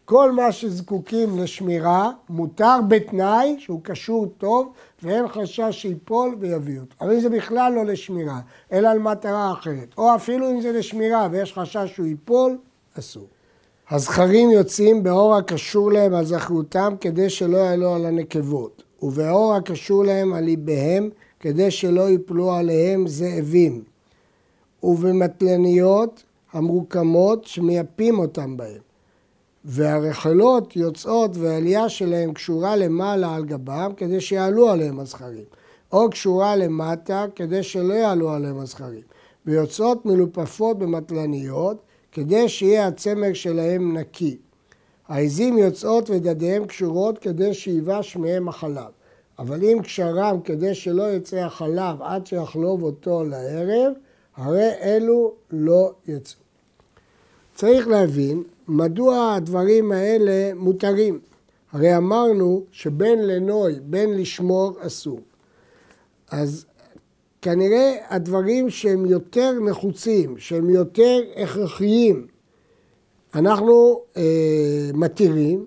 כל 0.05 0.33
מה 0.33 0.53
שזקוקים 0.53 1.39
לשמירה 1.39 2.11
מותר 2.29 2.77
בתנאי 2.89 3.57
שהוא 3.59 3.81
קשור 3.83 4.27
טוב 4.39 4.73
ואין 5.03 5.29
חשש 5.29 5.63
שיפול 5.71 6.37
ויביא 6.41 6.81
אותו. 6.81 6.95
אבל 7.01 7.13
אם 7.13 7.21
זה 7.21 7.29
בכלל 7.29 7.73
לא 7.73 7.85
לשמירה, 7.85 8.41
אלא 8.73 8.89
על 8.89 8.99
מטרה 8.99 9.53
אחרת, 9.53 9.89
או 9.99 10.15
אפילו 10.15 10.51
אם 10.51 10.61
זה 10.61 10.73
לשמירה 10.73 11.29
ויש 11.31 11.53
חשש 11.53 11.95
שהוא 11.95 12.07
ייפול, 12.07 12.59
אסור. 12.99 13.27
הזכרים 13.91 14.51
יוצאים 14.51 15.03
באור 15.03 15.37
הקשור 15.37 15.93
להם 15.93 16.15
על 16.15 16.25
זכרותם 16.25 16.95
כדי 17.01 17.31
שלא 17.31 17.57
יעלו 17.57 17.95
על 17.95 18.07
הנקבות, 18.07 18.83
ובאור 19.03 19.55
הקשור 19.55 20.05
להם 20.05 20.33
על 20.33 20.45
ליביהם 20.45 21.11
כדי 21.41 21.71
שלא 21.71 22.11
יפלו 22.11 22.53
עליהם 22.53 23.07
זאבים, 23.07 23.83
ובמטלניות 24.83 26.23
המרוקמות 26.53 27.45
שמייפים 27.45 28.19
אותם 28.19 28.57
בהם. 28.57 28.81
והרחלות 29.65 30.77
יוצאות 30.77 31.31
והעלייה 31.37 31.89
שלהם 31.89 32.33
קשורה 32.33 32.77
למעלה 32.77 33.35
על 33.35 33.45
גבם 33.45 33.93
כדי 33.97 34.21
שיעלו 34.21 34.71
עליהם 34.71 35.01
הזכרים, 35.01 35.45
או 35.93 36.11
קשורה 36.11 36.57
למטה 36.57 37.27
כדי 37.35 37.63
שלא 37.63 37.95
יעלו 37.95 38.31
עליהם 38.31 38.59
הזכרים, 38.59 39.03
ויוצאות 39.47 40.07
מלופפות 40.07 40.79
במטלניות 40.79 41.83
כדי 42.13 42.49
שיהיה 42.49 42.87
הצמר 42.87 43.33
שלהם 43.33 43.97
נקי. 43.97 44.37
העזים 45.09 45.59
יוצאות 45.59 46.11
ודדיהם 46.11 46.67
קשורות 46.67 47.19
כדי 47.19 47.55
שייבש 47.55 48.17
מהם 48.17 48.49
החלב, 48.49 48.91
אבל 49.39 49.65
אם 49.65 49.79
קשרם 49.83 50.41
כדי 50.45 50.75
שלא 50.75 51.13
יצא 51.13 51.37
החלב 51.37 52.03
עד 52.03 52.27
שיחלוב 52.27 52.83
אותו 52.83 53.25
לערב, 53.25 53.93
הרי 54.39 54.71
אלו 54.83 55.35
לא 55.51 55.93
יצאו. 56.09 56.41
צריך 57.55 57.89
להבין 57.89 58.43
מדוע 58.69 59.35
הדברים 59.35 59.93
האלה 59.93 60.55
מותרים. 60.55 61.21
הרי 61.73 61.97
אמרנו 61.97 62.65
שבין 62.73 63.27
לנוי, 63.27 63.75
בין 63.83 64.17
לשמור 64.17 64.73
אסור. 64.81 65.21
אז 66.31 66.67
כנראה 67.43 67.97
הדברים 68.09 68.71
שהם 68.71 69.07
יותר 69.07 69.61
נחוצים, 69.61 70.39
שהם 70.39 70.71
יותר 70.71 71.21
הכרחיים, 71.37 72.27
אנחנו 73.35 74.03
אה, 74.17 74.91
מתירים, 74.95 75.67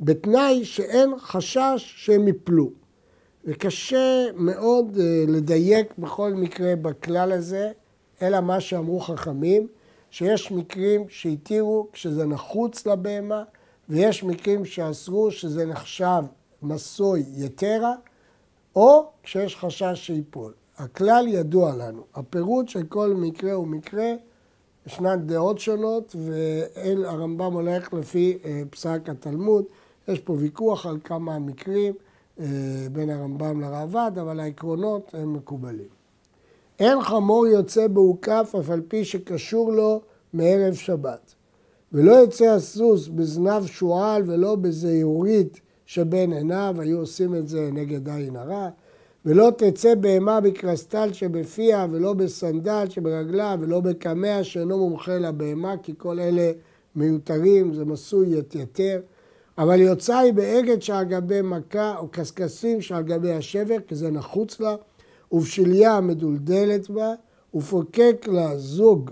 בתנאי 0.00 0.64
שאין 0.64 1.10
חשש 1.18 1.94
שהם 1.96 2.28
יפלו. 2.28 2.70
וקשה 3.44 4.24
מאוד 4.36 4.98
אה, 5.00 5.24
לדייק 5.28 5.86
בכל 5.98 6.32
מקרה 6.34 6.76
בכלל 6.76 7.32
הזה, 7.32 7.70
אלא 8.22 8.40
מה 8.40 8.60
שאמרו 8.60 9.00
חכמים, 9.00 9.66
שיש 10.10 10.52
מקרים 10.52 11.08
שהתירו 11.08 11.88
כשזה 11.92 12.26
נחוץ 12.26 12.86
לבהמה, 12.86 13.42
ויש 13.88 14.24
מקרים 14.24 14.64
שאסרו 14.64 15.30
שזה 15.30 15.66
נחשב 15.66 16.22
מסוי 16.62 17.24
יתרה, 17.36 17.94
או 18.76 19.10
כשיש 19.22 19.56
חשש 19.56 20.06
שיפול. 20.06 20.52
הכלל 20.78 21.24
ידוע 21.28 21.74
לנו, 21.76 22.02
הפירוט 22.14 22.68
של 22.68 22.82
כל 22.82 23.14
מקרה 23.14 23.58
ומקרה, 23.58 24.12
ישנן 24.86 25.26
דעות 25.26 25.58
שונות, 25.58 26.16
והרמב"ם 26.18 27.52
הולך 27.52 27.92
לפי 27.92 28.38
אה, 28.44 28.62
פסק 28.70 29.00
התלמוד. 29.06 29.64
יש 30.08 30.18
פה 30.18 30.32
ויכוח 30.38 30.86
על 30.86 30.98
כמה 31.04 31.38
מקרים 31.38 31.94
אה, 32.40 32.46
בין 32.92 33.10
הרמב"ם 33.10 33.60
לרעב"ד, 33.60 34.18
אבל 34.20 34.40
העקרונות 34.40 35.14
הם 35.14 35.34
מקובלים. 35.34 36.01
אין 36.82 37.00
חמור 37.02 37.46
יוצא 37.46 37.86
באוכף 37.86 38.54
אף 38.60 38.70
על 38.70 38.80
פי 38.88 39.04
שקשור 39.04 39.72
לו 39.72 40.00
מערב 40.32 40.74
שבת. 40.74 41.34
ולא 41.92 42.12
יוצא 42.12 42.44
הסוס 42.44 43.08
בזנב 43.08 43.66
שועל 43.66 44.22
ולא 44.26 44.54
בזהירית 44.54 45.60
שבין 45.86 46.32
עיניו, 46.32 46.74
היו 46.78 46.98
עושים 46.98 47.34
את 47.34 47.48
זה 47.48 47.70
נגד 47.72 48.08
עין 48.08 48.36
הרע. 48.36 48.68
ולא 49.26 49.52
תצא 49.56 49.94
בהמה 49.94 50.40
בקרסטל 50.40 51.12
שבפיה 51.12 51.86
ולא 51.90 52.12
בסנדל 52.12 52.86
שברגלה 52.88 53.56
ולא 53.60 53.80
בקמע 53.80 54.38
שאינו 54.42 54.78
מומחה 54.78 55.18
לבהמה, 55.18 55.74
כי 55.82 55.92
כל 55.98 56.20
אלה 56.20 56.52
מיותרים, 56.96 57.74
זה 57.74 57.84
מסוי 57.84 58.38
יתר. 58.38 59.00
אבל 59.58 59.80
יוצא 59.80 60.16
היא 60.18 60.32
באגד 60.32 60.82
שעל 60.82 61.04
גבי 61.04 61.42
מכה 61.42 61.96
או 61.98 62.08
קשקשים 62.08 62.80
שעל 62.80 63.02
גבי 63.02 63.32
השבר, 63.32 63.76
כי 63.86 63.94
זה 63.94 64.10
נחוץ 64.10 64.60
לה. 64.60 64.76
ובשליה 65.32 66.00
מדולדלת 66.00 66.90
בה, 66.90 67.14
ופוקק 67.54 68.26
לה 68.28 68.58
זוג 68.58 69.10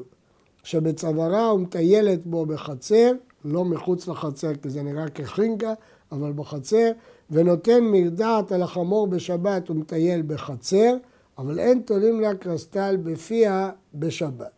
שבצווארה 0.62 1.54
ומטיילת 1.54 2.26
בו 2.26 2.46
בחצר, 2.46 3.12
לא 3.44 3.64
מחוץ 3.64 4.08
לחצר 4.08 4.54
כי 4.54 4.70
זה 4.70 4.82
נראה 4.82 5.08
כחינקה, 5.08 5.74
אבל 6.12 6.32
בחצר, 6.32 6.90
ונותן 7.30 7.84
מרדעת 7.84 8.52
על 8.52 8.62
החמור 8.62 9.06
בשבת 9.06 9.70
ומטייל 9.70 10.22
בחצר, 10.26 10.96
אבל 11.38 11.58
אין 11.58 11.80
תולים 11.80 12.20
לה 12.20 12.34
קרסטל 12.34 12.96
בפיה 13.02 13.70
בשבת. 13.94 14.50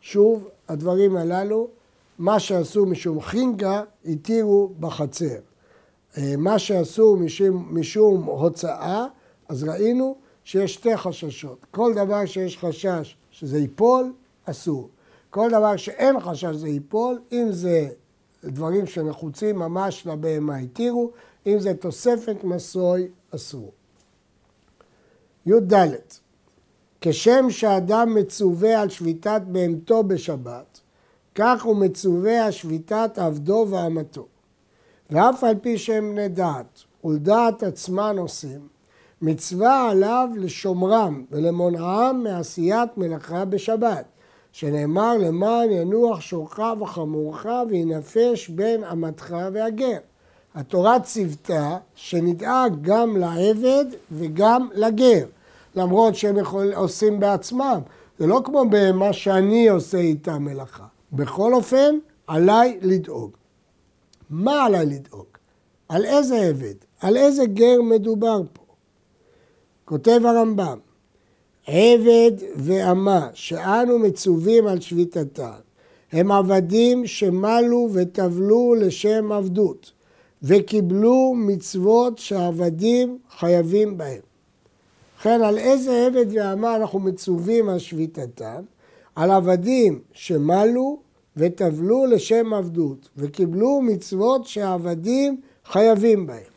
שוב, 0.00 0.48
הדברים 0.68 1.16
הללו, 1.16 1.68
מה 2.18 2.40
שעשו 2.40 2.86
משום 2.86 3.20
חינקה, 3.20 3.82
התירו 4.04 4.72
בחצר. 4.80 5.38
אה, 6.18 6.34
מה 6.38 6.58
שעשו 6.58 7.16
משום, 7.16 7.68
משום 7.70 8.22
הוצאה, 8.22 9.06
אז 9.48 9.64
ראינו 9.64 10.16
שיש 10.46 10.74
שתי 10.74 10.96
חששות. 10.96 11.66
כל 11.70 11.92
דבר 11.94 12.26
שיש 12.26 12.58
חשש 12.58 13.16
שזה 13.30 13.58
ייפול, 13.58 14.12
אסור. 14.44 14.88
כל 15.30 15.50
דבר 15.50 15.76
שאין 15.76 16.20
חשש 16.20 16.44
שזה 16.44 16.68
ייפול, 16.68 17.20
אם 17.32 17.46
זה 17.50 17.88
דברים 18.44 18.86
שנחוצים 18.86 19.58
ממש 19.58 20.06
לבהמה 20.06 20.56
התירו, 20.56 21.10
אם 21.46 21.58
זה 21.58 21.74
תוספת 21.74 22.44
מסוי, 22.44 23.08
אסור. 23.34 23.72
י"ד 25.46 25.74
כשם 27.00 27.46
שאדם 27.50 28.14
מצווה 28.14 28.80
על 28.80 28.88
שביתת 28.88 29.42
בהמתו 29.46 30.02
בשבת, 30.02 30.80
כך 31.34 31.64
הוא 31.64 31.76
מצווה 31.76 32.44
על 32.44 32.50
שביתת 32.50 33.18
עבדו 33.18 33.66
ואמתו. 33.70 34.26
ואף 35.10 35.44
על 35.44 35.54
פי 35.60 35.78
שהם 35.78 36.12
בני 36.12 36.28
דעת 36.28 36.82
ולדעת 37.04 37.62
עצמן 37.62 38.18
עושים, 38.18 38.75
מצווה 39.22 39.90
עליו 39.90 40.28
לשומרם 40.36 41.24
ולמונעם 41.30 42.22
מעשיית 42.22 42.98
מלאכה 42.98 43.44
בשבת, 43.44 44.04
שנאמר 44.52 45.16
למען 45.18 45.70
ינוח 45.70 46.20
שורך 46.20 46.60
וחמורך 46.80 47.46
וינפש 47.68 48.48
בין 48.48 48.84
אמתך 48.84 49.36
והגר. 49.52 49.98
התורה 50.54 51.00
ציוותה 51.00 51.76
שנדאג 51.94 52.72
גם 52.80 53.16
לעבד 53.16 53.84
וגם 54.12 54.68
לגר, 54.74 55.26
למרות 55.74 56.14
שהם 56.14 56.36
יכול, 56.36 56.72
עושים 56.74 57.20
בעצמם. 57.20 57.80
זה 58.18 58.26
לא 58.26 58.40
כמו 58.44 58.64
במה 58.70 59.12
שאני 59.12 59.68
עושה 59.68 59.98
איתה 59.98 60.38
מלאכה. 60.38 60.86
בכל 61.12 61.54
אופן, 61.54 61.98
עליי 62.26 62.78
לדאוג. 62.82 63.30
מה 64.30 64.64
עליי 64.64 64.86
לדאוג? 64.86 65.26
על 65.88 66.04
איזה 66.04 66.36
עבד? 66.36 66.74
על 67.00 67.16
איזה 67.16 67.46
גר 67.46 67.82
מדובר 67.82 68.42
פה? 68.52 68.65
כותב 69.86 70.20
הרמב"ם, 70.24 70.78
עבד 71.66 72.32
ואמה 72.56 73.28
שאנו 73.34 73.98
מצווים 73.98 74.66
על 74.66 74.80
שביתתם 74.80 75.50
הם 76.12 76.32
עבדים 76.32 77.06
שמלו 77.06 77.88
וטבלו 77.92 78.74
לשם 78.74 79.32
עבדות 79.32 79.92
וקיבלו 80.42 81.34
מצוות 81.36 82.18
שהעבדים 82.18 83.18
חייבים 83.38 83.98
בהם. 83.98 84.20
ובכן, 85.16 85.42
על 85.42 85.58
איזה 85.58 86.06
עבד 86.06 86.26
ואמה 86.32 86.76
אנחנו 86.76 86.98
מצווים 86.98 87.68
על 87.68 87.78
שביתתם? 87.78 88.62
על 89.14 89.30
עבדים 89.30 90.00
שמלו 90.12 90.98
וטבלו 91.36 92.06
לשם 92.06 92.54
עבדות 92.54 93.08
וקיבלו 93.16 93.80
מצוות 93.82 94.46
שהעבדים 94.46 95.40
חייבים 95.64 96.26
בהם. 96.26 96.55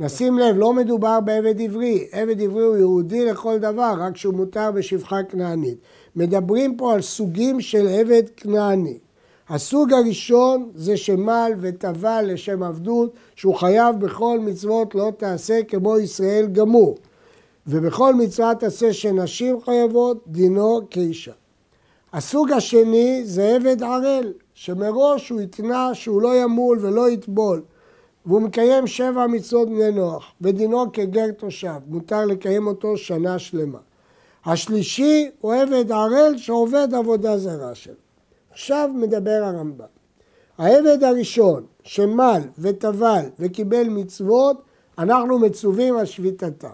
נשים 0.00 0.38
לב, 0.38 0.56
לא 0.56 0.72
מדובר 0.72 1.20
בעבד 1.20 1.60
עברי, 1.60 2.06
עבד 2.12 2.40
עברי 2.40 2.62
הוא 2.62 2.76
יהודי 2.76 3.24
לכל 3.24 3.58
דבר, 3.58 3.94
רק 3.98 4.16
שהוא 4.16 4.34
מותר 4.34 4.70
בשפחה 4.74 5.22
כנענית. 5.22 5.78
מדברים 6.16 6.76
פה 6.76 6.94
על 6.94 7.02
סוגים 7.02 7.60
של 7.60 7.88
עבד 7.88 8.22
כנעני. 8.36 8.98
הסוג 9.48 9.92
הראשון 9.92 10.70
זה 10.74 10.96
שמל 10.96 11.52
וטבל 11.60 12.24
לשם 12.28 12.62
עבדות, 12.62 13.12
שהוא 13.36 13.54
חייב 13.54 14.00
בכל 14.00 14.38
מצוות 14.40 14.94
לא 14.94 15.12
תעשה 15.16 15.62
כמו 15.62 15.98
ישראל 15.98 16.46
גמור. 16.52 16.96
ובכל 17.66 18.14
מצווה 18.14 18.54
תעשה 18.54 18.92
שנשים 18.92 19.60
חייבות, 19.60 20.24
דינו 20.26 20.80
כאישה. 20.90 21.32
הסוג 22.12 22.52
השני 22.52 23.20
זה 23.24 23.56
עבד 23.56 23.82
ערל, 23.82 24.32
שמראש 24.54 25.28
הוא 25.28 25.40
התנה 25.40 25.94
שהוא 25.94 26.22
לא 26.22 26.42
ימול 26.42 26.78
ולא 26.80 27.10
יטבול. 27.10 27.62
והוא 28.26 28.40
מקיים 28.40 28.86
שבע 28.86 29.26
מצוות 29.26 29.68
בני 29.68 29.90
נוח, 29.90 30.32
ודינו 30.40 30.92
כגר 30.92 31.30
תושב, 31.30 31.78
מותר 31.86 32.24
לקיים 32.24 32.66
אותו 32.66 32.96
שנה 32.96 33.38
שלמה. 33.38 33.78
השלישי 34.44 35.30
הוא 35.40 35.54
עבד 35.54 35.92
ערל 35.92 36.34
שעובד 36.36 36.88
עבודה 36.94 37.38
זרה 37.38 37.74
שלו. 37.74 37.94
עכשיו 38.50 38.90
מדבר 38.94 39.40
הרמב"ם. 39.44 39.84
העבד 40.58 41.04
הראשון 41.04 41.66
שמל 41.82 42.40
וטבל 42.58 43.24
וקיבל 43.38 43.88
מצוות, 43.88 44.62
אנחנו 44.98 45.38
מצווים 45.38 45.96
על 45.96 46.04
שביתתם. 46.04 46.68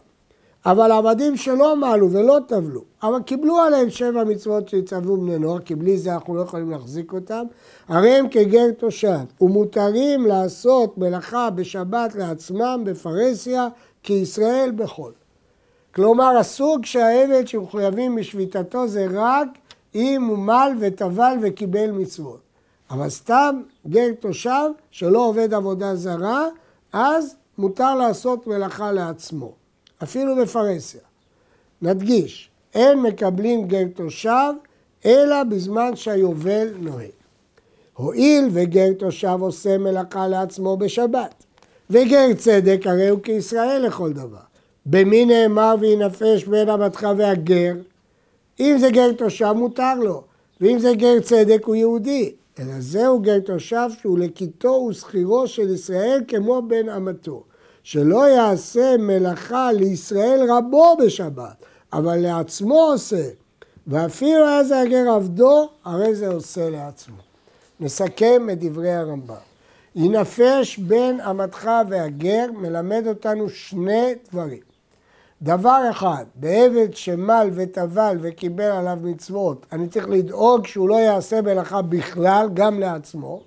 אבל 0.66 0.92
עבדים 0.92 1.36
שלא 1.36 1.76
מעלו 1.76 2.10
ולא 2.10 2.38
טבלו, 2.46 2.80
אבל 3.02 3.22
קיבלו 3.22 3.56
עליהם 3.56 3.90
שבע 3.90 4.24
מצוות 4.24 4.68
שהצטוו 4.68 5.16
בני 5.16 5.38
נוער, 5.38 5.58
כי 5.58 5.74
בלי 5.74 5.98
זה 5.98 6.14
אנחנו 6.14 6.34
לא 6.34 6.40
יכולים 6.40 6.70
להחזיק 6.70 7.12
אותם, 7.12 7.44
הרי 7.88 8.10
הם 8.10 8.28
כגר 8.28 8.70
תושב, 8.78 9.18
ומותרים 9.40 10.26
לעשות 10.26 10.98
מלאכה 10.98 11.50
בשבת 11.50 12.14
לעצמם 12.14 12.82
בפרהסיה, 12.84 13.68
כישראל 14.02 14.72
בחול. 14.76 15.12
כלומר, 15.94 16.36
הסוג 16.36 16.84
שהעבד 16.84 17.48
שמחויבים 17.48 18.14
בשביתתו 18.14 18.88
זה 18.88 19.06
רק 19.10 19.48
אם 19.94 20.24
הוא 20.28 20.38
מל 20.38 20.72
וטבל 20.80 21.36
וקיבל 21.42 21.90
מצוות. 21.90 22.40
אבל 22.90 23.08
סתם 23.08 23.62
גר 23.86 24.12
תושב 24.20 24.70
שלא 24.90 25.26
עובד 25.26 25.54
עבודה 25.54 25.94
זרה, 25.94 26.46
אז 26.92 27.36
מותר 27.58 27.94
לעשות 27.94 28.46
מלאכה 28.46 28.92
לעצמו, 28.92 29.52
אפילו 30.04 30.36
בפרהסיה. 30.36 31.00
נדגיש, 31.82 32.50
אין 32.74 33.02
מקבלים 33.02 33.68
גר 33.68 33.84
תושב 33.94 34.52
אלא 35.04 35.42
בזמן 35.44 35.96
שהיובל 35.96 36.68
נוהג. 36.78 37.10
הואיל 37.94 38.48
וגר 38.52 38.92
תושב 38.98 39.36
עושה 39.40 39.78
מלאכה 39.78 40.28
לעצמו 40.28 40.76
בשבת, 40.76 41.44
וגר 41.90 42.34
צדק 42.38 42.86
הרי 42.86 43.08
הוא 43.08 43.20
כישראל 43.22 43.86
לכל 43.86 44.12
דבר. 44.12 44.44
במי 44.86 45.24
נאמר 45.24 45.74
וינפש 45.80 46.44
בין 46.44 46.68
המתך 46.68 47.08
והגר? 47.16 47.74
אם 48.60 48.76
זה 48.80 48.90
גר 48.90 49.12
תושב 49.12 49.52
מותר 49.52 49.94
לו, 49.94 50.22
ואם 50.60 50.78
זה 50.78 50.94
גר 50.94 51.20
צדק 51.20 51.64
הוא 51.64 51.74
יהודי. 51.74 52.32
אלא 52.58 52.80
זהו 52.80 53.20
גר 53.20 53.40
תושב 53.40 53.88
שהוא 54.00 54.18
לקיטו 54.18 54.86
ושכירו 54.90 55.46
של 55.46 55.74
ישראל 55.74 56.20
כמו 56.28 56.62
בן 56.68 56.88
אמתו. 56.88 57.42
שלא 57.84 58.28
יעשה 58.28 58.96
מלאכה 58.98 59.72
לישראל 59.72 60.40
רבו 60.50 60.96
בשבת, 61.04 61.64
אבל 61.92 62.16
לעצמו 62.16 62.80
עושה. 62.80 63.28
ואפילו 63.86 64.46
היה 64.46 64.64
זה 64.64 64.80
הגר 64.80 65.10
עבדו, 65.10 65.68
הרי 65.84 66.14
זה 66.14 66.28
עושה 66.28 66.70
לעצמו. 66.70 67.16
נסכם 67.80 68.46
את 68.52 68.58
דברי 68.64 68.92
הרמב"ם. 68.92 69.34
ינפש 69.96 70.78
בין 70.78 71.20
אמתך 71.20 71.70
והגר 71.88 72.46
מלמד 72.56 73.06
אותנו 73.06 73.48
שני 73.48 74.14
דברים. 74.30 74.60
דבר 75.42 75.82
אחד, 75.90 76.24
בעבד 76.34 76.94
שמל 76.94 77.50
וטבל 77.54 78.18
וקיבל 78.20 78.64
עליו 78.64 78.98
מצוות, 79.02 79.66
אני 79.72 79.88
צריך 79.88 80.08
לדאוג 80.08 80.66
שהוא 80.66 80.88
לא 80.88 80.94
יעשה 80.94 81.42
מלאכה 81.42 81.82
בכלל, 81.82 82.48
גם 82.54 82.80
לעצמו. 82.80 83.40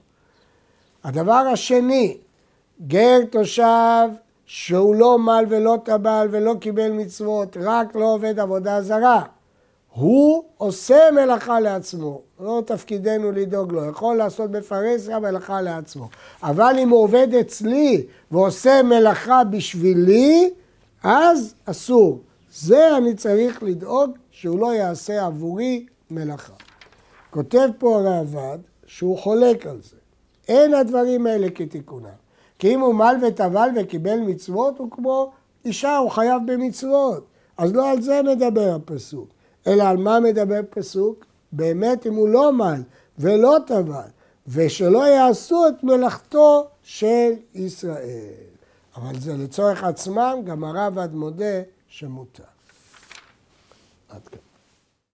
הדבר 1.04 1.34
השני, 1.34 2.17
גר 2.88 3.19
תושב 3.32 4.08
שהוא 4.47 4.95
לא 4.95 5.19
מל 5.19 5.45
ולא 5.49 5.77
טבל 5.83 6.27
ולא 6.31 6.55
קיבל 6.60 6.91
מצוות, 6.91 7.57
רק 7.62 7.95
לא 7.95 8.13
עובד 8.13 8.39
עבודה 8.39 8.81
זרה. 8.81 9.23
הוא 9.93 10.43
עושה 10.57 10.99
מלאכה 11.13 11.60
לעצמו, 11.60 12.21
לא 12.39 12.63
תפקידנו 12.65 13.31
לדאוג 13.31 13.71
לו, 13.71 13.86
יכול 13.86 14.15
לעשות 14.15 14.51
בפרהסיה 14.51 15.19
מלאכה 15.19 15.62
לעצמו. 15.62 16.10
אבל 16.43 16.75
אם 16.79 16.89
הוא 16.89 17.03
עובד 17.03 17.33
אצלי 17.33 18.05
ועושה 18.31 18.83
מלאכה 18.83 19.43
בשבילי, 19.43 20.49
אז 21.03 21.55
אסור. 21.65 22.21
זה 22.53 22.97
אני 22.97 23.15
צריך 23.15 23.63
לדאוג 23.63 24.12
שהוא 24.31 24.60
לא 24.60 24.73
יעשה 24.73 25.25
עבורי 25.25 25.86
מלאכה. 26.12 26.53
כותב 27.29 27.69
פה 27.77 27.97
הראב"ד 27.97 28.57
שהוא 28.86 29.17
חולק 29.17 29.67
על 29.67 29.79
זה. 29.83 29.97
אין 30.47 30.73
הדברים 30.73 31.27
האלה 31.27 31.49
כתיקונם. 31.49 32.26
כי 32.59 32.73
אם 32.73 32.79
הוא 32.79 32.95
מל 32.95 33.15
וטבל 33.27 33.69
וקיבל 33.75 34.19
מצוות, 34.19 34.79
הוא 34.79 34.91
כמו 34.91 35.31
אישה, 35.65 35.97
הוא 35.97 36.09
חייב 36.09 36.41
במצוות. 36.45 37.25
אז 37.57 37.73
לא 37.73 37.91
על 37.91 38.01
זה 38.01 38.21
מדבר 38.23 38.75
הפסוק, 38.75 39.27
אלא 39.67 39.83
על 39.83 39.97
מה 39.97 40.19
מדבר 40.19 40.59
פסוק? 40.69 41.25
באמת 41.51 42.07
אם 42.07 42.13
הוא 42.13 42.29
לא 42.29 42.53
מל 42.53 42.81
ולא 43.19 43.57
טבל, 43.67 44.09
ושלא 44.47 45.07
יעשו 45.07 45.67
את 45.67 45.83
מלאכתו 45.83 46.67
של 46.83 47.31
ישראל. 47.55 48.47
אבל 48.95 49.19
זה 49.19 49.37
לצורך 49.37 49.83
עצמם, 49.83 50.39
גם 50.45 50.63
הרב 50.63 50.97
עד 50.97 51.13
מודה 51.13 51.61
שמותר. 51.87 52.43
עד 54.09 54.27
כאן. 54.27 54.46